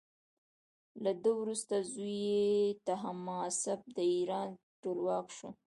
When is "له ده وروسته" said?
1.03-1.75